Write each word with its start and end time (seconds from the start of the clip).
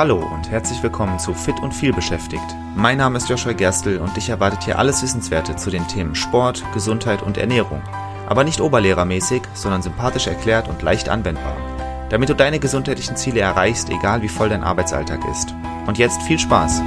Hallo 0.00 0.16
und 0.16 0.50
herzlich 0.50 0.82
willkommen 0.82 1.18
zu 1.18 1.34
Fit 1.34 1.60
und 1.60 1.74
viel 1.74 1.92
beschäftigt. 1.92 2.56
Mein 2.74 2.96
Name 2.96 3.18
ist 3.18 3.28
Joshua 3.28 3.52
Gerstl 3.52 3.98
und 3.98 4.16
dich 4.16 4.30
erwartet 4.30 4.62
hier 4.62 4.78
alles 4.78 5.02
Wissenswerte 5.02 5.56
zu 5.56 5.68
den 5.68 5.86
Themen 5.88 6.14
Sport, 6.14 6.64
Gesundheit 6.72 7.20
und 7.20 7.36
Ernährung. 7.36 7.82
Aber 8.26 8.42
nicht 8.42 8.62
oberlehrermäßig, 8.62 9.42
sondern 9.52 9.82
sympathisch 9.82 10.26
erklärt 10.26 10.68
und 10.68 10.80
leicht 10.80 11.10
anwendbar. 11.10 11.54
Damit 12.08 12.30
du 12.30 12.34
deine 12.34 12.58
gesundheitlichen 12.58 13.14
Ziele 13.16 13.40
erreichst, 13.40 13.90
egal 13.90 14.22
wie 14.22 14.30
voll 14.30 14.48
dein 14.48 14.64
Arbeitsalltag 14.64 15.20
ist. 15.30 15.54
Und 15.86 15.98
jetzt 15.98 16.22
viel 16.22 16.38
Spaß! 16.38 16.80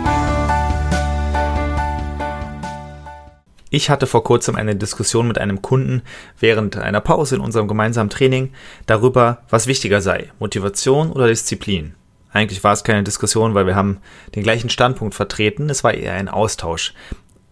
Ich 3.70 3.92
hatte 3.92 4.08
vor 4.08 4.24
kurzem 4.24 4.56
eine 4.56 4.76
Diskussion 4.76 5.28
mit 5.28 5.38
einem 5.38 5.62
Kunden 5.62 6.02
während 6.40 6.78
einer 6.78 7.00
Pause 7.00 7.36
in 7.36 7.42
unserem 7.42 7.68
gemeinsamen 7.68 8.10
Training 8.10 8.54
darüber, 8.88 9.44
was 9.52 9.68
wichtiger 9.68 10.02
sei, 10.02 10.32
Motivation 10.40 11.12
oder 11.12 11.28
Disziplin. 11.28 11.94
Eigentlich 12.34 12.64
war 12.64 12.74
es 12.74 12.84
keine 12.84 13.04
Diskussion, 13.04 13.54
weil 13.54 13.68
wir 13.68 13.76
haben 13.76 14.00
den 14.36 14.44
gleichen 14.44 14.70
Standpunkt 14.70 15.16
vertreten. 15.16 15.70
Es 15.70 15.84
war 15.84 15.94
eher 15.94 16.14
ein 16.14 16.28
Austausch. 16.28 16.94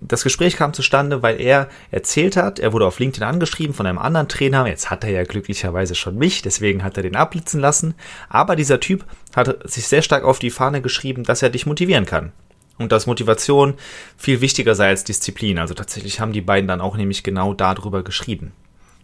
Das 0.03 0.23
Gespräch 0.23 0.55
kam 0.57 0.73
zustande, 0.73 1.21
weil 1.21 1.39
er 1.39 1.69
erzählt 1.91 2.35
hat, 2.35 2.57
er 2.57 2.73
wurde 2.73 2.87
auf 2.87 2.97
LinkedIn 2.97 3.23
angeschrieben 3.23 3.75
von 3.75 3.85
einem 3.85 3.99
anderen 3.99 4.27
Trainer. 4.27 4.65
Jetzt 4.65 4.89
hat 4.89 5.03
er 5.03 5.11
ja 5.11 5.23
glücklicherweise 5.23 5.93
schon 5.93 6.17
mich, 6.17 6.41
deswegen 6.41 6.83
hat 6.83 6.97
er 6.97 7.03
den 7.03 7.15
abblitzen 7.15 7.59
lassen. 7.59 7.93
Aber 8.27 8.55
dieser 8.55 8.79
Typ 8.79 9.05
hat 9.35 9.69
sich 9.69 9.87
sehr 9.87 10.01
stark 10.01 10.23
auf 10.23 10.39
die 10.39 10.49
Fahne 10.49 10.81
geschrieben, 10.81 11.23
dass 11.23 11.43
er 11.43 11.51
dich 11.51 11.67
motivieren 11.67 12.07
kann. 12.07 12.31
Und 12.79 12.91
dass 12.91 13.05
Motivation 13.05 13.75
viel 14.17 14.41
wichtiger 14.41 14.73
sei 14.73 14.87
als 14.87 15.03
Disziplin. 15.03 15.59
Also 15.59 15.75
tatsächlich 15.75 16.19
haben 16.19 16.33
die 16.33 16.41
beiden 16.41 16.67
dann 16.67 16.81
auch 16.81 16.97
nämlich 16.97 17.21
genau 17.21 17.53
darüber 17.53 18.01
geschrieben. 18.01 18.53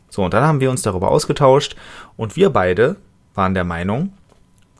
So, 0.09 0.23
und 0.23 0.33
dann 0.33 0.43
haben 0.43 0.61
wir 0.61 0.71
uns 0.71 0.81
darüber 0.81 1.11
ausgetauscht 1.11 1.75
und 2.15 2.35
wir 2.35 2.49
beide 2.49 2.95
waren 3.35 3.53
der 3.53 3.65
Meinung, 3.65 4.13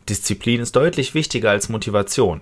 Disziplin 0.10 0.62
ist 0.62 0.76
deutlich 0.76 1.14
wichtiger 1.14 1.52
als 1.52 1.70
Motivation. 1.70 2.42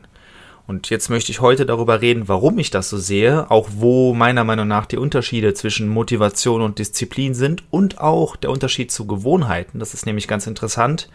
Und 0.68 0.90
jetzt 0.90 1.10
möchte 1.10 1.32
ich 1.32 1.42
heute 1.42 1.66
darüber 1.66 2.02
reden, 2.02 2.28
warum 2.28 2.58
ich 2.58 2.72
das 2.72 2.90
so 2.90 2.98
sehe, 2.98 3.52
auch 3.52 3.70
wo 3.72 4.16
meiner 4.16 4.44
Meinung 4.44 4.68
nach 4.68 4.88
die 4.88 4.98
Unterschiede 4.98 5.54
zwischen 5.54 5.88
Motivation 5.88 6.62
und 6.62 6.80
Disziplin 6.80 7.36
sind 7.36 7.64
und 7.70 8.00
auch 8.00 8.36
der 8.36 8.50
Unterschied 8.50 8.92
zu 8.92 9.06
Gewohnheiten. 9.06 9.78
Das 9.78 9.94
ist 9.94 10.08
nämlich 10.08 10.28
ganz 10.28 10.48
interessant. 10.48 11.08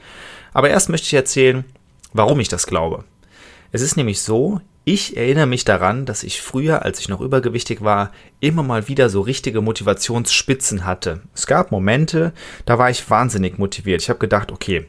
Aber 0.52 0.70
erst 0.70 0.88
möchte 0.88 1.06
ich 1.06 1.14
erzählen, 1.14 1.64
warum 2.12 2.38
ich 2.38 2.48
das 2.48 2.66
glaube. 2.66 3.04
Es 3.72 3.82
ist 3.82 3.96
nämlich 3.96 4.20
so, 4.20 4.60
ich 4.84 5.16
erinnere 5.16 5.46
mich 5.46 5.64
daran, 5.64 6.06
dass 6.06 6.22
ich 6.22 6.40
früher, 6.40 6.84
als 6.84 7.00
ich 7.00 7.08
noch 7.08 7.20
übergewichtig 7.20 7.82
war, 7.82 8.12
immer 8.40 8.62
mal 8.62 8.88
wieder 8.88 9.10
so 9.10 9.20
richtige 9.20 9.60
Motivationsspitzen 9.60 10.86
hatte. 10.86 11.20
Es 11.34 11.46
gab 11.46 11.70
Momente, 11.70 12.32
da 12.66 12.78
war 12.78 12.90
ich 12.90 13.08
wahnsinnig 13.10 13.58
motiviert. 13.58 14.02
Ich 14.02 14.08
habe 14.08 14.18
gedacht, 14.18 14.50
okay, 14.52 14.86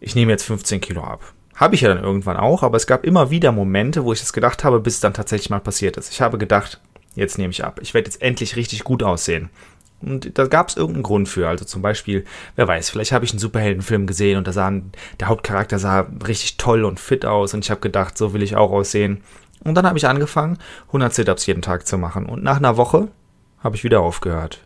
ich 0.00 0.14
nehme 0.14 0.32
jetzt 0.32 0.44
15 0.44 0.80
Kilo 0.80 1.02
ab. 1.02 1.22
Habe 1.54 1.74
ich 1.74 1.82
ja 1.82 1.92
dann 1.92 2.02
irgendwann 2.02 2.38
auch, 2.38 2.62
aber 2.62 2.76
es 2.76 2.86
gab 2.86 3.04
immer 3.04 3.30
wieder 3.30 3.52
Momente, 3.52 4.04
wo 4.04 4.12
ich 4.12 4.20
das 4.20 4.32
gedacht 4.32 4.64
habe, 4.64 4.80
bis 4.80 4.94
es 4.94 5.00
dann 5.00 5.14
tatsächlich 5.14 5.50
mal 5.50 5.60
passiert 5.60 5.96
ist. 5.98 6.10
Ich 6.10 6.22
habe 6.22 6.38
gedacht, 6.38 6.80
jetzt 7.14 7.36
nehme 7.38 7.50
ich 7.50 7.64
ab. 7.64 7.80
Ich 7.82 7.92
werde 7.92 8.08
jetzt 8.08 8.22
endlich 8.22 8.56
richtig 8.56 8.84
gut 8.84 9.02
aussehen. 9.02 9.50
Und 10.00 10.38
da 10.38 10.46
gab 10.46 10.70
es 10.70 10.76
irgendeinen 10.76 11.02
Grund 11.02 11.28
für. 11.28 11.48
Also 11.48 11.66
zum 11.66 11.82
Beispiel, 11.82 12.24
wer 12.56 12.66
weiß, 12.66 12.88
vielleicht 12.88 13.12
habe 13.12 13.26
ich 13.26 13.32
einen 13.32 13.38
Superheldenfilm 13.38 14.06
gesehen 14.06 14.38
und 14.38 14.46
da 14.46 14.52
sah 14.52 14.72
der 15.18 15.28
Hauptcharakter 15.28 15.78
sah 15.78 16.06
richtig 16.26 16.56
toll 16.56 16.84
und 16.84 16.98
fit 16.98 17.26
aus 17.26 17.52
und 17.52 17.64
ich 17.64 17.70
habe 17.70 17.82
gedacht, 17.82 18.16
so 18.16 18.32
will 18.32 18.42
ich 18.42 18.56
auch 18.56 18.70
aussehen. 18.70 19.22
Und 19.62 19.74
dann 19.74 19.86
habe 19.86 19.98
ich 19.98 20.06
angefangen, 20.06 20.56
100 20.86 21.12
Sit-ups 21.12 21.44
jeden 21.44 21.60
Tag 21.60 21.86
zu 21.86 21.98
machen. 21.98 22.24
Und 22.24 22.42
nach 22.42 22.56
einer 22.56 22.78
Woche 22.78 23.08
habe 23.58 23.76
ich 23.76 23.84
wieder 23.84 24.00
aufgehört. 24.00 24.60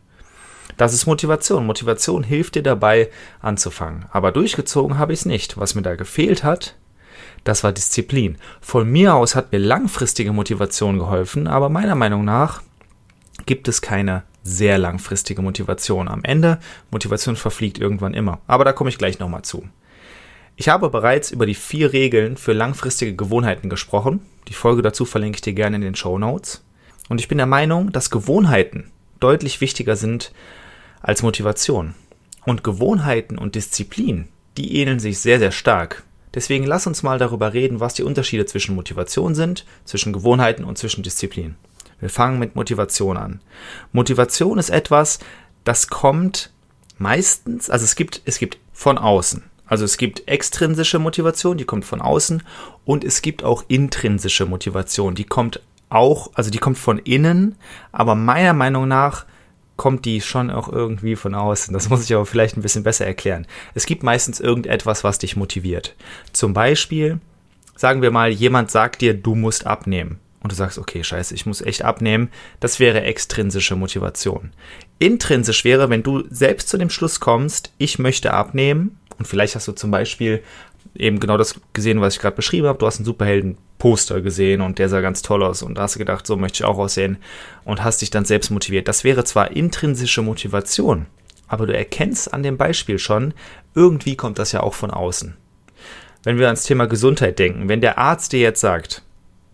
Das 0.77 0.93
ist 0.93 1.07
Motivation. 1.07 1.67
Motivation 1.67 2.25
hilft 2.25 2.57
dir 2.57 2.63
dabei 2.63 3.11
anzufangen. 3.41 4.07
Aber 4.11 4.33
durchgezogen 4.33 4.99
habe 4.99 5.13
ich 5.13 5.21
es 5.21 5.27
nicht. 5.27 5.59
Was 5.59 5.75
mir 5.75 5.83
da 5.83 5.95
gefehlt 5.95 6.45
hat, 6.45 6.75
das 7.45 7.63
war 7.63 7.73
Disziplin. 7.73 8.39
Von 8.61 8.91
mir 8.91 9.15
aus 9.15 9.35
hat 9.35 9.53
mir 9.53 9.59
langfristige 9.59 10.33
Motivation 10.33 10.99
geholfen, 10.99 11.47
aber 11.47 11.69
meiner 11.69 11.95
Meinung 11.95 12.25
nach 12.25 12.63
gibt 13.47 13.69
es 13.69 13.83
keine 13.83 14.23
sehr 14.43 14.79
langfristige 14.79 15.43
Motivation. 15.43 16.09
Am 16.09 16.25
Ende, 16.25 16.59
Motivation 16.91 17.37
verfliegt 17.37 17.79
irgendwann 17.79 18.15
immer. 18.15 18.41
Aber 18.47 18.65
da 18.65 18.73
komme 18.73 18.91
ich 18.91 18.99
gleich 18.99 19.19
nochmal 19.19 19.43
zu. 19.43 19.69
Ich 20.57 20.69
habe 20.69 20.89
bereits 20.91 21.31
über 21.31 21.47
die 21.47 21.55
vier 21.55 21.93
Regeln 21.93 22.37
für 22.37 22.53
langfristige 22.53 23.15
Gewohnheiten 23.15 23.69
gesprochen. 23.69 24.21
Die 24.49 24.55
Folge 24.55 24.83
dazu 24.83 25.05
verlinke 25.05 25.37
ich 25.37 25.43
dir 25.43 25.55
gerne 25.55 25.77
in 25.77 25.83
den 25.83 25.97
Show 25.97 26.19
Notes. 26.19 26.63
Und 27.09 27.21
ich 27.21 27.29
bin 27.29 27.39
der 27.39 27.47
Meinung, 27.47 27.91
dass 27.93 28.11
Gewohnheiten 28.11 28.91
deutlich 29.21 29.61
wichtiger 29.61 29.97
sind 29.97 30.33
als 31.05 31.23
Motivation. 31.23 31.95
Und 32.45 32.65
Gewohnheiten 32.65 33.39
und 33.39 33.55
Disziplin, 33.55 34.29
die 34.57 34.77
ähneln 34.77 34.99
sich 34.99 35.19
sehr, 35.19 35.39
sehr 35.39 35.53
stark. 35.53 36.03
Deswegen 36.35 36.65
lass 36.65 36.87
uns 36.87 37.03
mal 37.03 37.19
darüber 37.19 37.53
reden, 37.53 37.79
was 37.79 37.95
die 37.95 38.03
Unterschiede 38.03 38.47
zwischen 38.47 38.75
Motivation 38.75 39.35
sind, 39.35 39.65
zwischen 39.85 40.13
Gewohnheiten 40.13 40.65
und 40.65 40.79
zwischen 40.79 41.03
Disziplin. 41.03 41.55
Wir 42.01 42.11
fangen 42.11 42.39
mit 42.39 42.57
Motivation 42.57 43.17
an. 43.17 43.41
Motivation 43.93 44.59
ist 44.59 44.71
etwas, 44.71 45.21
das 45.63 45.89
kommt 45.89 46.51
meistens, 46.99 47.71
also 47.71 47.85
es 47.85 47.97
gibt, 47.97 48.23
es 48.25 48.39
gibt 48.39 48.59
von 48.73 48.99
außen. 48.99 49.45
Also 49.67 49.85
es 49.85 49.97
gibt 49.97 50.27
extrinsische 50.29 50.99
Motivation, 50.99 51.57
die 51.57 51.65
kommt 51.65 51.85
von 51.85 52.01
außen 52.01 52.43
und 52.85 53.05
es 53.05 53.23
gibt 53.23 53.45
auch 53.45 53.65
intrinsische 53.69 54.47
Motivation, 54.47 55.15
die 55.15 55.25
kommt 55.25 55.61
auch, 55.89 56.31
also 56.35 56.51
die 56.51 56.59
kommt 56.59 56.79
von 56.79 56.99
innen, 56.99 57.57
aber 57.93 58.15
meiner 58.15 58.53
Meinung 58.53 58.89
nach 58.89 59.25
kommt 59.77 60.05
die 60.05 60.21
schon 60.21 60.51
auch 60.51 60.69
irgendwie 60.69 61.17
von 61.17 61.35
außen. 61.35 61.73
Das 61.75 61.89
muss 61.89 62.05
ich 62.05 62.15
aber 62.15 62.27
vielleicht 62.27 62.57
ein 62.57 62.63
bisschen 62.63 62.85
besser 62.85 63.07
erklären. 63.07 63.47
Es 63.75 63.87
gibt 63.87 64.03
meistens 64.03 64.41
irgendetwas, 64.41 65.05
was 65.05 65.19
dich 65.19 65.37
motiviert. 65.37 65.95
Zum 66.33 66.55
Beispiel, 66.55 67.19
sagen 67.77 68.03
wir 68.03 68.11
mal, 68.11 68.31
jemand 68.31 68.71
sagt 68.71 69.01
dir, 69.01 69.15
du 69.15 69.35
musst 69.35 69.67
abnehmen. 69.67 70.19
Und 70.41 70.53
du 70.53 70.57
sagst, 70.57 70.79
okay, 70.79 71.03
scheiße, 71.03 71.35
ich 71.35 71.47
muss 71.47 71.63
echt 71.63 71.87
abnehmen. 71.87 72.29
Das 72.61 72.79
wäre 72.79 73.01
extrinsische 73.01 73.77
Motivation. 73.77 74.53
Intrinsisch 74.99 75.65
wäre, 75.65 75.89
wenn 75.89 76.03
du 76.03 76.25
selbst 76.29 76.69
zu 76.69 76.77
dem 76.77 76.91
Schluss 76.91 77.19
kommst, 77.19 77.73
ich 77.79 77.99
möchte 77.99 78.35
abnehmen. 78.35 78.99
Und 79.19 79.27
vielleicht 79.27 79.55
hast 79.55 79.69
du 79.69 79.73
zum 79.73 79.91
Beispiel 79.91 80.43
eben 80.95 81.21
genau 81.21 81.37
das 81.37 81.61
gesehen, 81.73 82.01
was 82.01 82.15
ich 82.15 82.21
gerade 82.21 82.37
beschrieben 82.37 82.67
habe. 82.67 82.79
Du 82.79 82.87
hast 82.87 82.99
einen 82.99 83.05
Superhelden-Poster 83.05 84.21
gesehen 84.21 84.61
und 84.61 84.79
der 84.79 84.89
sah 84.89 85.01
ganz 85.01 85.23
toll 85.23 85.43
aus 85.43 85.63
und 85.63 85.77
da 85.77 85.83
hast 85.83 85.97
du 85.97 85.99
gedacht, 85.99 86.27
so 86.27 86.37
möchte 86.37 86.57
ich 86.57 86.65
auch 86.65 86.79
aussehen 86.79 87.19
und 87.65 87.83
hast 87.83 88.03
dich 88.03 88.11
dann 88.11 88.25
selbst 88.25 88.51
motiviert. 88.51 88.89
Das 88.89 89.05
wäre 89.05 89.25
zwar 89.25 89.51
intrinsische 89.51 90.23
Motivation, 90.23 91.07
aber 91.49 91.67
du 91.67 91.75
erkennst 91.75 92.33
an 92.33 92.43
dem 92.43 92.57
Beispiel 92.57 92.99
schon, 92.99 93.35
irgendwie 93.75 94.17
kommt 94.17 94.39
das 94.39 94.53
ja 94.53 94.63
auch 94.63 94.75
von 94.75 94.91
außen. 94.91 95.37
Wenn 96.23 96.39
wir 96.39 96.47
ans 96.47 96.65
Thema 96.65 96.87
Gesundheit 96.87 97.39
denken, 97.39 97.69
wenn 97.69 97.81
der 97.81 97.99
Arzt 97.99 98.33
dir 98.33 98.41
jetzt 98.41 98.61
sagt, 98.61 99.03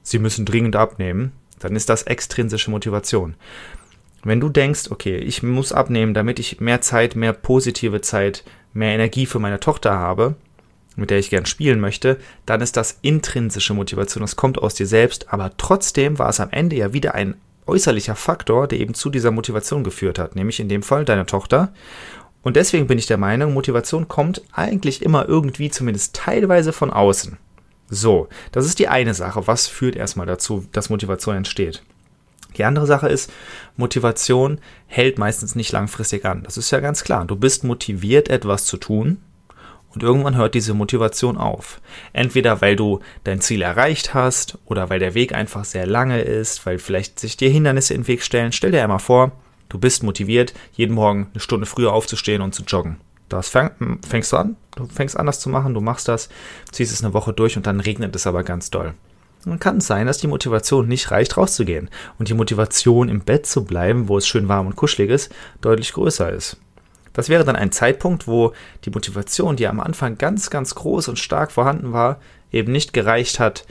sie 0.03 0.19
müssen 0.19 0.47
dringend 0.47 0.77
abnehmen, 0.77 1.33
dann 1.59 1.75
ist 1.75 1.89
das 1.89 2.05
extrinsische 2.05 2.71
Motivation. 2.71 3.35
Wenn 4.23 4.41
du 4.41 4.49
denkst, 4.51 4.91
okay, 4.91 5.17
ich 5.17 5.43
muss 5.43 5.73
abnehmen, 5.73 6.15
damit 6.15 6.39
ich 6.39 6.61
mehr 6.61 6.81
Zeit, 6.81 7.17
mehr 7.17 7.33
positive 7.33 8.03
Zeit, 8.03 8.45
mehr 8.73 8.95
Energie 8.95 9.27
für 9.27 9.39
meine 9.39 9.61
Tochter 9.61 9.93
habe, 9.93 10.37
mit 11.01 11.11
der 11.11 11.19
ich 11.19 11.31
gern 11.31 11.47
spielen 11.47 11.81
möchte, 11.81 12.19
dann 12.47 12.61
ist 12.61 12.77
das 12.77 12.99
intrinsische 13.03 13.75
Motivation. 13.75 14.23
Das 14.23 14.37
kommt 14.37 14.59
aus 14.59 14.75
dir 14.75 14.87
selbst, 14.87 15.33
aber 15.33 15.53
trotzdem 15.57 16.19
war 16.19 16.29
es 16.29 16.41
am 16.41 16.51
Ende 16.51 16.77
ja 16.77 16.93
wieder 16.93 17.15
ein 17.15 17.35
äußerlicher 17.67 18.17
Faktor, 18.17 18.69
der 18.69 18.81
eben 18.81 18.95
zu 18.95 19.11
dieser 19.11 19.31
Motivation 19.31 19.85
geführt 19.85 20.19
hat, 20.19 20.37
nämlich 20.37 20.61
in 20.61 20.69
dem 20.69 20.83
Fall 20.83 21.05
deine 21.05 21.27
Tochter. 21.27 21.73
Und 22.43 22.57
deswegen 22.57 22.87
bin 22.87 22.99
ich 22.99 23.07
der 23.07 23.19
Meinung, 23.19 23.53
Motivation 23.53 24.09
kommt 24.09 24.43
eigentlich 24.53 25.03
immer 25.03 25.29
irgendwie 25.29 25.71
zumindest 25.71 26.15
teilweise 26.15 26.73
von 26.73 26.91
außen. 26.91 27.37
So, 27.89 28.29
das 28.53 28.67
ist 28.67 28.79
die 28.79 28.89
eine 28.89 29.15
Sache. 29.15 29.47
Was 29.47 29.67
führt 29.67 29.97
erstmal 29.97 30.27
dazu, 30.27 30.67
dass 30.73 30.91
Motivation 30.91 31.37
entsteht? 31.37 31.83
Die 32.57 32.65
andere 32.65 32.87
Sache 32.87 33.09
ist, 33.09 33.31
Motivation 33.77 34.59
hält 34.87 35.19
meistens 35.19 35.55
nicht 35.55 35.73
langfristig 35.73 36.25
an. 36.25 36.43
Das 36.43 36.57
ist 36.57 36.71
ja 36.71 36.81
ganz 36.81 37.05
klar. 37.05 37.25
Du 37.25 37.37
bist 37.37 37.65
motiviert, 37.65 38.29
etwas 38.29 38.65
zu 38.65 38.77
tun, 38.77 39.19
und 39.93 40.03
irgendwann 40.03 40.37
hört 40.37 40.55
diese 40.55 40.75
Motivation 40.75 41.37
auf. 41.37 41.81
Entweder 42.13 42.61
weil 42.61 42.77
du 42.77 43.01
dein 43.25 43.41
Ziel 43.41 43.63
erreicht 43.63 44.15
hast 44.15 44.59
oder 44.65 44.89
weil 44.89 45.01
der 45.01 45.15
Weg 45.15 45.35
einfach 45.35 45.65
sehr 45.65 45.87
lange 45.87 46.21
ist, 46.21 46.65
weil 46.67 46.79
vielleicht 46.79 47.19
sich 47.19 47.37
dir 47.37 47.51
Hindernisse 47.51 47.95
in 47.95 48.03
den 48.03 48.09
Weg 48.09 48.23
stellen. 48.23 48.53
Stell 48.53 48.71
dir 48.71 48.83
einmal 48.83 49.01
vor, 49.01 49.33
du 49.69 49.79
bist 49.79 50.03
motiviert, 50.03 50.55
jeden 50.73 50.95
Morgen 50.95 51.29
eine 51.33 51.41
Stunde 51.41 51.67
früher 51.67 51.93
aufzustehen 51.93 52.43
und 52.43 52.55
zu 52.55 52.63
joggen. 52.63 52.99
Das 53.29 53.49
fäng, 53.49 54.01
fängst 54.07 54.33
du 54.33 54.37
an, 54.37 54.57
du 54.75 54.87
fängst 54.87 55.17
an, 55.17 55.27
das 55.27 55.41
zu 55.41 55.49
machen, 55.49 55.75
du 55.75 55.81
machst 55.81 56.09
das, 56.09 56.29
ziehst 56.73 56.93
es 56.93 57.05
eine 57.05 57.15
Woche 57.15 57.33
durch 57.33 57.57
und 57.57 57.67
dann 57.67 57.79
regnet 57.81 58.15
es 58.17 58.27
aber 58.27 58.43
ganz 58.43 58.71
doll. 58.71 58.95
Dann 59.45 59.61
kann 59.61 59.79
es 59.79 59.87
sein, 59.87 60.07
dass 60.07 60.19
die 60.19 60.27
Motivation 60.27 60.87
nicht 60.87 61.11
reicht, 61.11 61.37
rauszugehen 61.37 61.89
und 62.19 62.29
die 62.29 62.35
Motivation 62.35 63.09
im 63.09 63.21
Bett 63.21 63.47
zu 63.47 63.65
bleiben, 63.65 64.09
wo 64.09 64.19
es 64.19 64.27
schön 64.27 64.49
warm 64.49 64.67
und 64.67 64.77
kuschelig 64.77 65.11
ist, 65.11 65.33
deutlich 65.61 65.93
größer 65.93 66.31
ist. 66.31 66.59
Das 67.21 67.29
wäre 67.29 67.45
dann 67.45 67.55
ein 67.55 67.71
Zeitpunkt, 67.71 68.27
wo 68.27 68.55
die 68.87 68.91
Motivation, 68.91 69.55
die 69.55 69.67
am 69.67 69.79
Anfang 69.79 70.17
ganz, 70.17 70.49
ganz 70.49 70.75
groß 70.75 71.09
und 71.09 71.19
stark 71.19 71.53
vorhanden 71.53 71.93
war, 71.93 72.19
eben 72.51 72.73
nicht 72.73 72.95
gereicht 72.95 73.39
hat, 73.39 73.67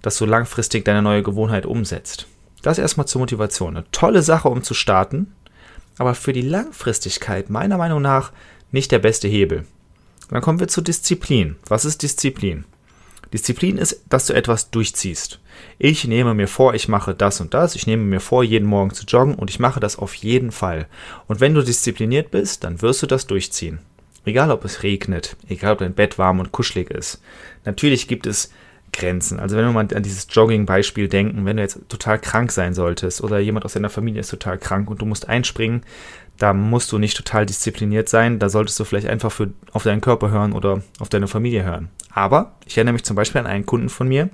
dass 0.00 0.16
du 0.16 0.24
langfristig 0.24 0.86
deine 0.86 1.02
neue 1.02 1.22
Gewohnheit 1.22 1.66
umsetzt. 1.66 2.26
Das 2.62 2.78
erstmal 2.78 3.06
zur 3.06 3.18
Motivation. 3.18 3.76
Eine 3.76 3.84
tolle 3.90 4.22
Sache, 4.22 4.48
um 4.48 4.62
zu 4.62 4.72
starten, 4.72 5.34
aber 5.98 6.14
für 6.14 6.32
die 6.32 6.40
Langfristigkeit 6.40 7.50
meiner 7.50 7.76
Meinung 7.76 8.00
nach 8.00 8.32
nicht 8.72 8.90
der 8.92 8.98
beste 9.00 9.28
Hebel. 9.28 9.66
Dann 10.30 10.40
kommen 10.40 10.58
wir 10.58 10.68
zur 10.68 10.82
Disziplin. 10.82 11.56
Was 11.68 11.84
ist 11.84 12.00
Disziplin? 12.00 12.64
Disziplin 13.32 13.78
ist, 13.78 14.02
dass 14.08 14.26
du 14.26 14.32
etwas 14.32 14.70
durchziehst. 14.70 15.40
Ich 15.78 16.06
nehme 16.06 16.34
mir 16.34 16.48
vor, 16.48 16.74
ich 16.74 16.88
mache 16.88 17.14
das 17.14 17.40
und 17.40 17.54
das, 17.54 17.74
ich 17.74 17.86
nehme 17.86 18.04
mir 18.04 18.20
vor, 18.20 18.44
jeden 18.44 18.68
Morgen 18.68 18.92
zu 18.92 19.04
joggen 19.04 19.34
und 19.34 19.50
ich 19.50 19.58
mache 19.58 19.80
das 19.80 19.98
auf 19.98 20.14
jeden 20.14 20.52
Fall. 20.52 20.86
Und 21.26 21.40
wenn 21.40 21.54
du 21.54 21.62
diszipliniert 21.62 22.30
bist, 22.30 22.64
dann 22.64 22.82
wirst 22.82 23.02
du 23.02 23.06
das 23.06 23.26
durchziehen. 23.26 23.80
Egal 24.24 24.50
ob 24.50 24.64
es 24.64 24.82
regnet, 24.82 25.36
egal 25.48 25.74
ob 25.74 25.78
dein 25.78 25.94
Bett 25.94 26.18
warm 26.18 26.40
und 26.40 26.52
kuschelig 26.52 26.90
ist. 26.90 27.20
Natürlich 27.64 28.08
gibt 28.08 28.26
es 28.26 28.50
Grenzen. 28.92 29.38
Also 29.38 29.56
wenn 29.56 29.64
wir 29.64 29.72
mal 29.72 29.86
an 29.94 30.02
dieses 30.02 30.26
Jogging-Beispiel 30.30 31.08
denken, 31.08 31.44
wenn 31.44 31.56
du 31.56 31.62
jetzt 31.62 31.80
total 31.88 32.18
krank 32.18 32.50
sein 32.50 32.74
solltest 32.74 33.22
oder 33.22 33.38
jemand 33.38 33.64
aus 33.64 33.74
deiner 33.74 33.90
Familie 33.90 34.20
ist 34.20 34.30
total 34.30 34.58
krank 34.58 34.90
und 34.90 35.00
du 35.00 35.06
musst 35.06 35.28
einspringen, 35.28 35.82
da 36.38 36.52
musst 36.52 36.92
du 36.92 36.98
nicht 36.98 37.16
total 37.16 37.46
diszipliniert 37.46 38.08
sein, 38.08 38.38
da 38.38 38.48
solltest 38.48 38.78
du 38.78 38.84
vielleicht 38.84 39.06
einfach 39.06 39.32
für, 39.32 39.50
auf 39.72 39.84
deinen 39.84 40.00
Körper 40.00 40.30
hören 40.30 40.52
oder 40.52 40.82
auf 40.98 41.08
deine 41.08 41.28
Familie 41.28 41.64
hören. 41.64 41.88
Aber 42.16 42.52
ich 42.64 42.78
erinnere 42.78 42.94
mich 42.94 43.04
zum 43.04 43.14
Beispiel 43.14 43.42
an 43.42 43.46
einen 43.46 43.66
Kunden 43.66 43.90
von 43.90 44.08
mir, 44.08 44.30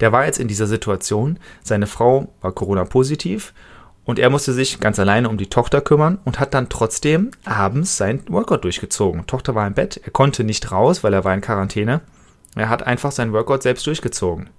der 0.00 0.10
war 0.10 0.26
jetzt 0.26 0.40
in 0.40 0.48
dieser 0.48 0.66
Situation, 0.66 1.38
seine 1.62 1.86
Frau 1.86 2.32
war 2.40 2.50
Corona-positiv 2.52 3.54
und 4.04 4.18
er 4.18 4.30
musste 4.30 4.52
sich 4.52 4.80
ganz 4.80 4.98
alleine 4.98 5.28
um 5.28 5.38
die 5.38 5.48
Tochter 5.48 5.80
kümmern 5.80 6.18
und 6.24 6.40
hat 6.40 6.54
dann 6.54 6.68
trotzdem 6.68 7.30
abends 7.44 7.96
sein 7.96 8.24
Workout 8.28 8.64
durchgezogen. 8.64 9.26
Tochter 9.28 9.54
war 9.54 9.66
im 9.66 9.74
Bett, 9.74 10.00
er 10.04 10.10
konnte 10.10 10.42
nicht 10.42 10.72
raus, 10.72 11.04
weil 11.04 11.14
er 11.14 11.24
war 11.24 11.34
in 11.34 11.40
Quarantäne. 11.40 12.00
Er 12.56 12.68
hat 12.68 12.84
einfach 12.84 13.12
sein 13.12 13.32
Workout 13.32 13.62
selbst 13.62 13.86
durchgezogen. 13.86 14.50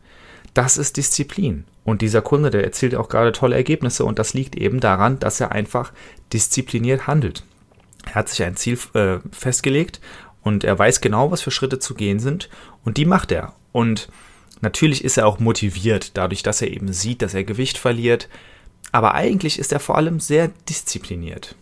Das 0.53 0.77
ist 0.77 0.95
Disziplin. 0.95 1.65
Und 1.83 2.01
dieser 2.01 2.21
Kunde, 2.21 2.51
der 2.51 2.63
erzielt 2.63 2.95
auch 2.95 3.09
gerade 3.09 3.33
tolle 3.33 3.55
Ergebnisse 3.55 4.05
und 4.05 4.17
das 4.17 4.33
liegt 4.33 4.55
eben 4.55 4.79
daran, 4.79 5.19
dass 5.19 5.41
er 5.41 5.51
einfach 5.51 5.91
diszipliniert 6.31 7.05
handelt. 7.05 7.43
Er 8.05 8.15
hat 8.15 8.29
sich 8.29 8.43
ein 8.43 8.55
Ziel 8.55 8.79
äh, 8.93 9.17
festgelegt 9.31 9.99
und 10.41 10.63
er 10.63 10.77
weiß 10.77 11.01
genau, 11.01 11.31
was 11.31 11.41
für 11.41 11.51
Schritte 11.51 11.79
zu 11.79 11.95
gehen 11.95 12.19
sind 12.19 12.49
und 12.83 12.97
die 12.97 13.05
macht 13.05 13.31
er. 13.31 13.53
Und 13.71 14.09
natürlich 14.61 15.03
ist 15.03 15.17
er 15.17 15.27
auch 15.27 15.39
motiviert, 15.39 16.17
dadurch, 16.17 16.43
dass 16.43 16.61
er 16.61 16.71
eben 16.71 16.91
sieht, 16.93 17.21
dass 17.21 17.33
er 17.33 17.43
Gewicht 17.43 17.77
verliert, 17.77 18.29
aber 18.91 19.13
eigentlich 19.13 19.59
ist 19.59 19.71
er 19.71 19.79
vor 19.79 19.97
allem 19.97 20.19
sehr 20.19 20.49
diszipliniert. 20.67 21.55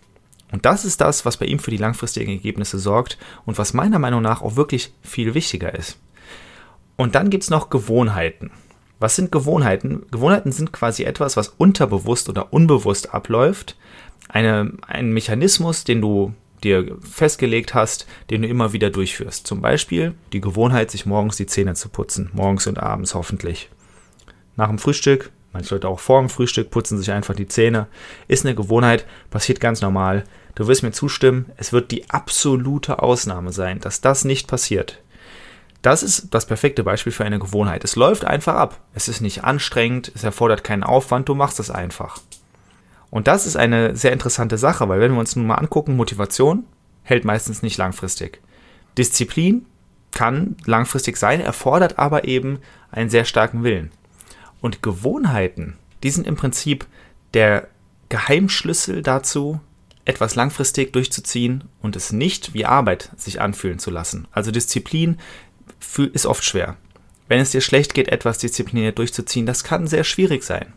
Und 0.51 0.65
das 0.65 0.85
ist 0.85 1.01
das, 1.01 1.25
was 1.25 1.37
bei 1.37 1.45
ihm 1.45 1.59
für 1.59 1.71
die 1.71 1.77
langfristigen 1.77 2.31
Ergebnisse 2.31 2.79
sorgt 2.79 3.17
und 3.45 3.57
was 3.57 3.73
meiner 3.73 3.99
Meinung 3.99 4.21
nach 4.21 4.41
auch 4.41 4.55
wirklich 4.55 4.93
viel 5.01 5.33
wichtiger 5.33 5.75
ist. 5.75 5.99
Und 6.95 7.15
dann 7.15 7.29
gibt 7.29 7.43
es 7.43 7.49
noch 7.49 7.69
Gewohnheiten. 7.69 8.51
Was 8.99 9.15
sind 9.15 9.31
Gewohnheiten? 9.31 10.05
Gewohnheiten 10.09 10.51
sind 10.51 10.71
quasi 10.71 11.03
etwas, 11.03 11.37
was 11.37 11.49
unterbewusst 11.49 12.29
oder 12.29 12.51
unbewusst 12.53 13.13
abläuft. 13.13 13.75
Eine, 14.29 14.73
ein 14.87 15.11
Mechanismus, 15.11 15.83
den 15.83 16.01
du 16.01 16.33
dir 16.63 16.97
festgelegt 17.01 17.73
hast, 17.73 18.07
den 18.29 18.41
du 18.41 18.47
immer 18.47 18.73
wieder 18.73 18.89
durchführst. 18.89 19.45
Zum 19.47 19.61
Beispiel 19.61 20.15
die 20.33 20.41
Gewohnheit, 20.41 20.91
sich 20.91 21.05
morgens 21.05 21.37
die 21.37 21.45
Zähne 21.45 21.75
zu 21.75 21.89
putzen. 21.89 22.29
Morgens 22.33 22.67
und 22.67 22.79
abends 22.79 23.13
hoffentlich. 23.13 23.69
Nach 24.55 24.69
dem 24.69 24.79
Frühstück, 24.79 25.31
manche 25.53 25.75
Leute 25.75 25.87
auch 25.87 25.99
vor 25.99 26.19
dem 26.19 26.29
Frühstück 26.29 26.71
putzen 26.71 26.97
sich 26.97 27.11
einfach 27.11 27.35
die 27.35 27.47
Zähne. 27.47 27.87
Ist 28.27 28.45
eine 28.45 28.55
Gewohnheit, 28.55 29.05
passiert 29.29 29.59
ganz 29.59 29.81
normal. 29.81 30.23
Du 30.55 30.67
wirst 30.67 30.81
mir 30.81 30.91
zustimmen, 30.91 31.51
es 31.57 31.71
wird 31.71 31.91
die 31.91 32.09
absolute 32.09 33.03
Ausnahme 33.03 33.51
sein, 33.51 33.79
dass 33.79 34.01
das 34.01 34.25
nicht 34.25 34.47
passiert. 34.47 34.99
Das 35.83 36.01
ist 36.01 36.33
das 36.33 36.47
perfekte 36.47 36.83
Beispiel 36.83 37.13
für 37.13 37.23
eine 37.23 37.39
Gewohnheit. 37.39 37.83
Es 37.83 37.95
läuft 37.95 38.25
einfach 38.25 38.55
ab. 38.55 38.81
Es 38.93 39.07
ist 39.07 39.21
nicht 39.21 39.43
anstrengend, 39.43 40.11
es 40.15 40.23
erfordert 40.23 40.63
keinen 40.63 40.83
Aufwand, 40.83 41.29
du 41.29 41.35
machst 41.35 41.59
es 41.59 41.69
einfach. 41.69 42.19
Und 43.09 43.27
das 43.27 43.45
ist 43.45 43.55
eine 43.55 43.95
sehr 43.95 44.11
interessante 44.11 44.57
Sache, 44.57 44.87
weil 44.89 44.99
wenn 44.99 45.13
wir 45.13 45.19
uns 45.19 45.35
nun 45.35 45.47
mal 45.47 45.55
angucken, 45.55 45.95
Motivation 45.95 46.65
hält 47.03 47.25
meistens 47.25 47.61
nicht 47.61 47.77
langfristig. 47.77 48.41
Disziplin 48.97 49.65
kann 50.11 50.55
langfristig 50.65 51.17
sein, 51.17 51.39
erfordert 51.39 51.99
aber 51.99 52.25
eben 52.25 52.59
einen 52.91 53.09
sehr 53.09 53.25
starken 53.25 53.63
Willen. 53.63 53.91
Und 54.61 54.81
Gewohnheiten, 54.81 55.77
die 56.03 56.09
sind 56.09 56.27
im 56.27 56.35
Prinzip 56.35 56.85
der 57.33 57.67
Geheimschlüssel 58.09 59.03
dazu, 59.03 59.59
etwas 60.05 60.35
langfristig 60.35 60.93
durchzuziehen 60.93 61.65
und 61.81 61.95
es 61.95 62.13
nicht 62.13 62.53
wie 62.53 62.65
Arbeit 62.65 63.11
sich 63.17 63.41
anfühlen 63.41 63.77
zu 63.77 63.91
lassen. 63.91 64.27
Also 64.31 64.51
Disziplin 64.51 65.17
ist 66.13 66.25
oft 66.25 66.45
schwer. 66.45 66.77
Wenn 67.27 67.41
es 67.41 67.51
dir 67.51 67.61
schlecht 67.61 67.93
geht, 67.93 68.07
etwas 68.07 68.37
diszipliniert 68.37 68.97
durchzuziehen, 68.97 69.45
das 69.45 69.65
kann 69.65 69.85
sehr 69.85 70.05
schwierig 70.05 70.43
sein. 70.43 70.73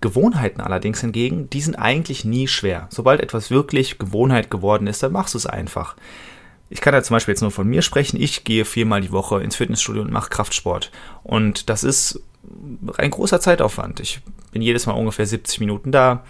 Gewohnheiten 0.00 0.60
allerdings 0.60 1.00
hingegen, 1.00 1.50
die 1.50 1.60
sind 1.60 1.76
eigentlich 1.76 2.24
nie 2.24 2.48
schwer. 2.48 2.88
Sobald 2.90 3.20
etwas 3.20 3.50
wirklich 3.50 3.98
Gewohnheit 3.98 4.50
geworden 4.50 4.86
ist, 4.86 5.02
dann 5.02 5.12
machst 5.12 5.34
du 5.34 5.38
es 5.38 5.46
einfach. 5.46 5.96
Ich 6.70 6.80
kann 6.80 6.92
da 6.92 7.02
zum 7.02 7.14
Beispiel 7.14 7.32
jetzt 7.32 7.40
nur 7.40 7.50
von 7.50 7.66
mir 7.66 7.82
sprechen. 7.82 8.20
Ich 8.20 8.44
gehe 8.44 8.64
viermal 8.64 9.00
die 9.00 9.12
Woche 9.12 9.42
ins 9.42 9.56
Fitnessstudio 9.56 10.02
und 10.02 10.12
mache 10.12 10.30
Kraftsport. 10.30 10.90
Und 11.24 11.70
das 11.70 11.82
ist 11.82 12.20
ein 12.96 13.10
großer 13.10 13.40
Zeitaufwand. 13.40 14.00
Ich 14.00 14.20
bin 14.52 14.62
jedes 14.62 14.86
Mal 14.86 14.92
ungefähr 14.92 15.26
70 15.26 15.60
Minuten 15.60 15.92
da. 15.92 16.24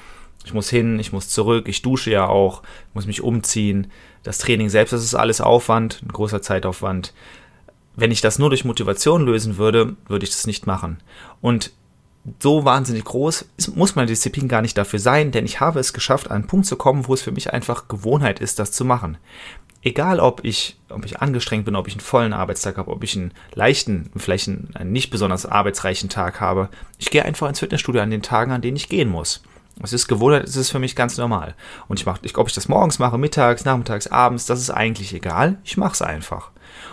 Ich 0.44 0.54
muss 0.54 0.70
hin, 0.70 0.98
ich 0.98 1.12
muss 1.12 1.28
zurück, 1.28 1.68
ich 1.68 1.82
dusche 1.82 2.10
ja 2.10 2.26
auch, 2.26 2.62
muss 2.94 3.06
mich 3.06 3.22
umziehen. 3.22 3.88
Das 4.22 4.38
Training 4.38 4.68
selbst, 4.68 4.92
das 4.92 5.02
ist 5.02 5.14
alles 5.14 5.40
Aufwand, 5.40 6.00
ein 6.02 6.12
großer 6.12 6.40
Zeitaufwand 6.40 7.12
wenn 7.98 8.12
ich 8.12 8.20
das 8.20 8.38
nur 8.38 8.48
durch 8.48 8.64
Motivation 8.64 9.26
lösen 9.26 9.56
würde, 9.56 9.96
würde 10.06 10.22
ich 10.24 10.30
das 10.30 10.46
nicht 10.46 10.68
machen. 10.68 10.98
Und 11.40 11.72
so 12.40 12.64
wahnsinnig 12.64 13.04
groß 13.04 13.46
ist, 13.56 13.76
muss 13.76 13.96
meine 13.96 14.08
Disziplin 14.08 14.48
gar 14.48 14.62
nicht 14.62 14.76
dafür 14.76 14.98
sein, 14.98 15.30
denn 15.30 15.44
ich 15.44 15.60
habe 15.60 15.80
es 15.80 15.92
geschafft, 15.92 16.30
an 16.30 16.36
einen 16.36 16.46
Punkt 16.46 16.66
zu 16.66 16.76
kommen, 16.76 17.08
wo 17.08 17.14
es 17.14 17.22
für 17.22 17.32
mich 17.32 17.52
einfach 17.52 17.88
Gewohnheit 17.88 18.40
ist, 18.40 18.58
das 18.58 18.72
zu 18.72 18.84
machen. 18.84 19.16
Egal, 19.82 20.18
ob 20.18 20.44
ich, 20.44 20.76
ob 20.88 21.04
ich 21.04 21.20
angestrengt 21.20 21.64
bin, 21.64 21.76
ob 21.76 21.86
ich 21.86 21.94
einen 21.94 22.00
vollen 22.00 22.32
Arbeitstag 22.32 22.76
habe, 22.76 22.90
ob 22.90 23.04
ich 23.04 23.16
einen 23.16 23.32
leichten, 23.54 24.10
vielleicht 24.16 24.48
einen, 24.48 24.70
einen 24.74 24.92
nicht 24.92 25.10
besonders 25.10 25.46
arbeitsreichen 25.46 26.08
Tag 26.08 26.40
habe, 26.40 26.68
ich 26.98 27.10
gehe 27.10 27.24
einfach 27.24 27.48
ins 27.48 27.60
Fitnessstudio 27.60 28.02
an 28.02 28.10
den 28.10 28.22
Tagen, 28.22 28.50
an 28.50 28.60
denen 28.60 28.76
ich 28.76 28.88
gehen 28.88 29.08
muss. 29.08 29.42
Es 29.82 29.92
ist 29.92 30.08
Gewohnheit, 30.08 30.44
es 30.44 30.56
ist 30.56 30.70
für 30.70 30.78
mich 30.78 30.96
ganz 30.96 31.16
normal. 31.18 31.54
Und 31.86 32.00
ich 32.00 32.06
mache, 32.06 32.20
ob 32.34 32.48
ich 32.48 32.54
das 32.54 32.68
morgens 32.68 32.98
mache, 32.98 33.18
mittags, 33.18 33.64
nachmittags, 33.64 34.08
abends, 34.08 34.46
das 34.46 34.60
ist 34.60 34.70
eigentlich 34.70 35.14
egal. 35.14 35.58
Ich 35.64 35.76
mache 35.76 35.92
es 35.92 36.02
einfach. 36.02 36.50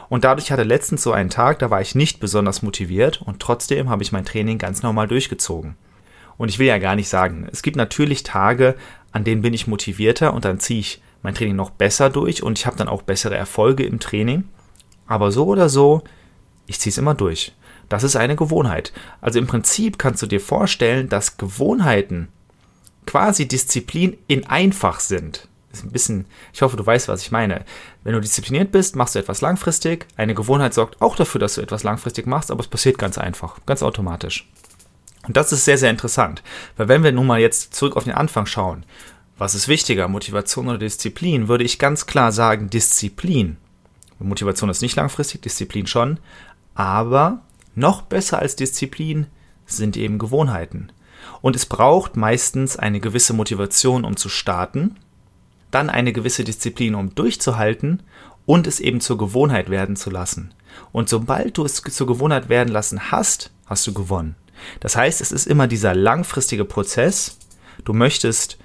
Und 0.09 0.23
dadurch 0.23 0.51
hatte 0.51 0.63
letztens 0.63 1.03
so 1.03 1.11
einen 1.11 1.29
Tag, 1.29 1.59
da 1.59 1.69
war 1.69 1.81
ich 1.81 1.95
nicht 1.95 2.19
besonders 2.19 2.61
motiviert 2.61 3.21
und 3.21 3.39
trotzdem 3.39 3.89
habe 3.89 4.03
ich 4.03 4.11
mein 4.11 4.25
Training 4.25 4.57
ganz 4.57 4.83
normal 4.83 5.07
durchgezogen. 5.07 5.75
Und 6.37 6.49
ich 6.49 6.59
will 6.59 6.67
ja 6.67 6.77
gar 6.77 6.95
nicht 6.95 7.09
sagen, 7.09 7.47
es 7.51 7.61
gibt 7.61 7.77
natürlich 7.77 8.23
Tage, 8.23 8.75
an 9.11 9.23
denen 9.23 9.41
bin 9.41 9.53
ich 9.53 9.67
motivierter 9.67 10.33
und 10.33 10.45
dann 10.45 10.59
ziehe 10.59 10.81
ich 10.81 11.01
mein 11.23 11.33
Training 11.33 11.55
noch 11.55 11.71
besser 11.71 12.09
durch 12.09 12.43
und 12.43 12.59
ich 12.59 12.65
habe 12.65 12.77
dann 12.77 12.89
auch 12.89 13.01
bessere 13.01 13.35
Erfolge 13.35 13.83
im 13.83 13.99
Training. 13.99 14.43
Aber 15.07 15.31
so 15.31 15.45
oder 15.45 15.69
so, 15.69 16.03
ich 16.67 16.79
ziehe 16.79 16.91
es 16.91 16.97
immer 16.97 17.15
durch. 17.15 17.53
Das 17.89 18.03
ist 18.03 18.15
eine 18.15 18.35
Gewohnheit. 18.35 18.93
Also 19.21 19.39
im 19.39 19.47
Prinzip 19.47 19.97
kannst 19.97 20.21
du 20.21 20.27
dir 20.27 20.41
vorstellen, 20.41 21.09
dass 21.09 21.37
Gewohnheiten 21.37 22.29
quasi 23.05 23.47
Disziplin 23.47 24.17
in 24.27 24.45
einfach 24.47 24.99
sind 24.99 25.47
ist 25.75 25.85
ein 25.85 25.91
bisschen, 25.91 26.25
ich 26.53 26.61
hoffe, 26.61 26.77
du 26.77 26.85
weißt, 26.85 27.07
was 27.07 27.21
ich 27.21 27.31
meine. 27.31 27.65
Wenn 28.03 28.13
du 28.13 28.21
diszipliniert 28.21 28.71
bist, 28.71 28.95
machst 28.95 29.15
du 29.15 29.19
etwas 29.19 29.41
langfristig. 29.41 30.07
Eine 30.15 30.35
Gewohnheit 30.35 30.73
sorgt 30.73 31.01
auch 31.01 31.15
dafür, 31.15 31.39
dass 31.39 31.55
du 31.55 31.61
etwas 31.61 31.83
langfristig 31.83 32.27
machst, 32.27 32.51
aber 32.51 32.61
es 32.61 32.67
passiert 32.67 32.97
ganz 32.97 33.17
einfach, 33.17 33.59
ganz 33.65 33.83
automatisch. 33.83 34.49
Und 35.27 35.37
das 35.37 35.51
ist 35.51 35.65
sehr, 35.65 35.77
sehr 35.77 35.89
interessant, 35.89 36.43
weil 36.77 36.87
wenn 36.87 37.03
wir 37.03 37.11
nun 37.11 37.27
mal 37.27 37.39
jetzt 37.39 37.73
zurück 37.73 37.95
auf 37.95 38.03
den 38.03 38.13
Anfang 38.13 38.45
schauen, 38.45 38.85
was 39.37 39.55
ist 39.55 39.67
wichtiger, 39.67 40.07
Motivation 40.07 40.67
oder 40.67 40.77
Disziplin, 40.77 41.47
würde 41.47 41.63
ich 41.63 41.79
ganz 41.79 42.05
klar 42.05 42.31
sagen 42.31 42.69
Disziplin. 42.69 43.57
Motivation 44.19 44.69
ist 44.69 44.81
nicht 44.81 44.95
langfristig, 44.95 45.41
Disziplin 45.41 45.87
schon, 45.87 46.19
aber 46.73 47.41
noch 47.73 48.03
besser 48.03 48.39
als 48.39 48.55
Disziplin 48.55 49.27
sind 49.65 49.97
eben 49.97 50.19
Gewohnheiten. 50.19 50.91
Und 51.41 51.55
es 51.55 51.65
braucht 51.65 52.17
meistens 52.17 52.77
eine 52.77 52.99
gewisse 52.99 53.33
Motivation, 53.33 54.05
um 54.05 54.17
zu 54.17 54.29
starten, 54.29 54.95
dann 55.71 55.89
eine 55.89 56.13
gewisse 56.13 56.43
Disziplin, 56.43 56.95
um 56.95 57.13
durchzuhalten 57.15 58.03
und 58.45 58.67
es 58.67 58.79
eben 58.79 59.01
zur 59.01 59.17
Gewohnheit 59.17 59.69
werden 59.69 59.95
zu 59.95 60.09
lassen. 60.09 60.53
Und 60.91 61.09
sobald 61.09 61.57
du 61.57 61.65
es 61.65 61.81
zur 61.81 62.07
Gewohnheit 62.07 62.49
werden 62.49 62.71
lassen 62.71 63.11
hast, 63.11 63.51
hast 63.65 63.85
du 63.87 63.93
gewonnen. 63.93 64.35
Das 64.79 64.95
heißt, 64.95 65.21
es 65.21 65.31
ist 65.31 65.47
immer 65.47 65.67
dieser 65.67 65.93
langfristige 65.93 66.65
Prozess. 66.65 67.37
Du 67.83 67.93
möchtest 67.93 68.57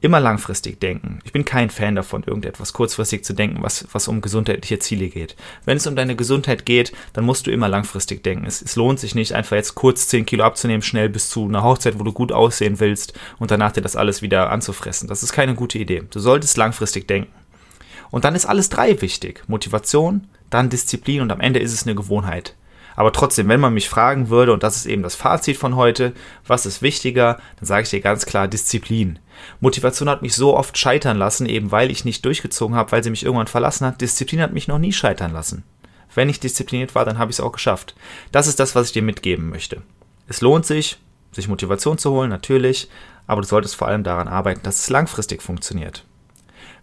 immer 0.00 0.20
langfristig 0.20 0.78
denken. 0.78 1.20
Ich 1.24 1.32
bin 1.32 1.44
kein 1.44 1.70
Fan 1.70 1.94
davon, 1.94 2.22
irgendetwas 2.24 2.72
kurzfristig 2.72 3.24
zu 3.24 3.32
denken, 3.32 3.62
was, 3.62 3.86
was 3.92 4.08
um 4.08 4.20
gesundheitliche 4.20 4.78
Ziele 4.78 5.08
geht. 5.08 5.36
Wenn 5.64 5.78
es 5.78 5.86
um 5.86 5.96
deine 5.96 6.16
Gesundheit 6.16 6.66
geht, 6.66 6.92
dann 7.14 7.24
musst 7.24 7.46
du 7.46 7.50
immer 7.50 7.68
langfristig 7.68 8.22
denken. 8.22 8.46
Es, 8.46 8.60
es 8.60 8.76
lohnt 8.76 9.00
sich 9.00 9.14
nicht, 9.14 9.32
einfach 9.32 9.56
jetzt 9.56 9.74
kurz 9.74 10.08
10 10.08 10.26
Kilo 10.26 10.44
abzunehmen, 10.44 10.82
schnell 10.82 11.08
bis 11.08 11.30
zu 11.30 11.46
einer 11.46 11.62
Hochzeit, 11.62 11.98
wo 11.98 12.04
du 12.04 12.12
gut 12.12 12.30
aussehen 12.30 12.78
willst 12.78 13.14
und 13.38 13.50
danach 13.50 13.72
dir 13.72 13.80
das 13.80 13.96
alles 13.96 14.20
wieder 14.20 14.50
anzufressen. 14.50 15.08
Das 15.08 15.22
ist 15.22 15.32
keine 15.32 15.54
gute 15.54 15.78
Idee. 15.78 16.02
Du 16.10 16.20
solltest 16.20 16.56
langfristig 16.56 17.08
denken. 17.08 17.32
Und 18.10 18.24
dann 18.24 18.34
ist 18.34 18.46
alles 18.46 18.68
drei 18.68 19.00
wichtig. 19.00 19.42
Motivation, 19.48 20.28
dann 20.50 20.70
Disziplin 20.70 21.22
und 21.22 21.32
am 21.32 21.40
Ende 21.40 21.58
ist 21.58 21.72
es 21.72 21.84
eine 21.84 21.94
Gewohnheit. 21.94 22.54
Aber 22.96 23.12
trotzdem, 23.12 23.48
wenn 23.48 23.60
man 23.60 23.74
mich 23.74 23.88
fragen 23.88 24.30
würde, 24.30 24.52
und 24.54 24.62
das 24.62 24.76
ist 24.76 24.86
eben 24.86 25.02
das 25.02 25.14
Fazit 25.14 25.58
von 25.58 25.76
heute, 25.76 26.14
was 26.46 26.66
ist 26.66 26.80
wichtiger, 26.80 27.38
dann 27.56 27.66
sage 27.66 27.82
ich 27.82 27.90
dir 27.90 28.00
ganz 28.00 28.24
klar 28.24 28.48
Disziplin. 28.48 29.18
Motivation 29.60 30.08
hat 30.08 30.22
mich 30.22 30.34
so 30.34 30.56
oft 30.56 30.76
scheitern 30.78 31.18
lassen, 31.18 31.46
eben 31.46 31.70
weil 31.70 31.90
ich 31.90 32.06
nicht 32.06 32.24
durchgezogen 32.24 32.74
habe, 32.74 32.90
weil 32.92 33.04
sie 33.04 33.10
mich 33.10 33.22
irgendwann 33.22 33.46
verlassen 33.46 33.86
hat. 33.86 34.00
Disziplin 34.00 34.40
hat 34.40 34.54
mich 34.54 34.66
noch 34.66 34.78
nie 34.78 34.92
scheitern 34.92 35.32
lassen. 35.32 35.62
Wenn 36.14 36.30
ich 36.30 36.40
diszipliniert 36.40 36.94
war, 36.94 37.04
dann 37.04 37.18
habe 37.18 37.30
ich 37.30 37.36
es 37.36 37.44
auch 37.44 37.52
geschafft. 37.52 37.94
Das 38.32 38.46
ist 38.46 38.58
das, 38.58 38.74
was 38.74 38.86
ich 38.86 38.92
dir 38.92 39.02
mitgeben 39.02 39.50
möchte. 39.50 39.82
Es 40.26 40.40
lohnt 40.40 40.64
sich, 40.64 40.98
sich 41.32 41.48
Motivation 41.48 41.98
zu 41.98 42.10
holen, 42.10 42.30
natürlich, 42.30 42.88
aber 43.26 43.42
du 43.42 43.46
solltest 43.46 43.76
vor 43.76 43.88
allem 43.88 44.04
daran 44.04 44.26
arbeiten, 44.26 44.62
dass 44.62 44.78
es 44.78 44.90
langfristig 44.90 45.42
funktioniert. 45.42 46.06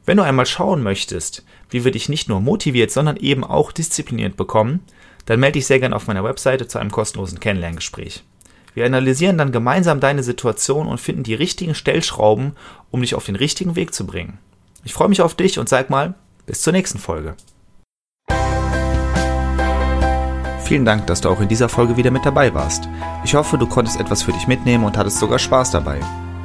Wenn 0.05 0.17
du 0.17 0.23
einmal 0.23 0.45
schauen 0.45 0.83
möchtest, 0.83 1.43
wie 1.69 1.83
wir 1.83 1.91
dich 1.91 2.09
nicht 2.09 2.29
nur 2.29 2.41
motiviert, 2.41 2.91
sondern 2.91 3.17
eben 3.17 3.43
auch 3.43 3.71
diszipliniert 3.71 4.37
bekommen, 4.37 4.81
dann 5.25 5.39
melde 5.39 5.53
dich 5.53 5.67
sehr 5.67 5.79
gerne 5.79 5.95
auf 5.95 6.07
meiner 6.07 6.23
Webseite 6.23 6.67
zu 6.67 6.79
einem 6.79 6.91
kostenlosen 6.91 7.39
Kennenlerngespräch. 7.39 8.23
Wir 8.73 8.85
analysieren 8.85 9.37
dann 9.37 9.51
gemeinsam 9.51 9.99
deine 9.99 10.23
Situation 10.23 10.87
und 10.87 10.99
finden 10.99 11.23
die 11.23 11.35
richtigen 11.35 11.75
Stellschrauben, 11.75 12.53
um 12.91 13.01
dich 13.01 13.15
auf 13.15 13.25
den 13.25 13.35
richtigen 13.35 13.75
Weg 13.75 13.93
zu 13.93 14.05
bringen. 14.05 14.39
Ich 14.83 14.93
freue 14.93 15.09
mich 15.09 15.21
auf 15.21 15.35
dich 15.35 15.59
und 15.59 15.69
sag 15.69 15.89
mal, 15.89 16.15
bis 16.45 16.61
zur 16.61 16.73
nächsten 16.73 16.99
Folge. 16.99 17.35
Vielen 20.65 20.85
Dank, 20.85 21.07
dass 21.07 21.21
du 21.21 21.29
auch 21.29 21.39
in 21.39 21.49
dieser 21.49 21.69
Folge 21.69 21.97
wieder 21.97 22.09
mit 22.09 22.25
dabei 22.25 22.53
warst. 22.53 22.87
Ich 23.23 23.35
hoffe, 23.35 23.57
du 23.57 23.67
konntest 23.67 23.99
etwas 23.99 24.23
für 24.23 24.31
dich 24.31 24.47
mitnehmen 24.47 24.85
und 24.85 24.97
hattest 24.97 25.19
sogar 25.19 25.37
Spaß 25.37 25.71
dabei. 25.71 25.99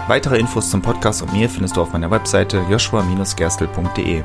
Weitere 0.06 0.38
Infos 0.38 0.70
zum 0.70 0.82
Podcast 0.82 1.23
und 1.23 1.32
mir 1.32 1.49
findest 1.49 1.76
du 1.76 1.82
auf 1.82 1.92
meiner 1.92 2.11
Webseite 2.11 2.64
joshua-gerstel.de. 2.68 4.25